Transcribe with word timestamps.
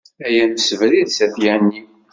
Ay 0.25 0.37
amsebrid 0.43 1.09
s 1.11 1.19
at 1.25 1.35
Yanni. 1.43 1.81